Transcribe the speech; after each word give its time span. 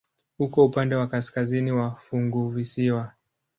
Uko 0.39 0.65
upande 0.67 0.95
wa 0.95 1.07
kaskazini 1.07 1.71
wa 1.71 1.95
funguvisiwa. 1.95 3.11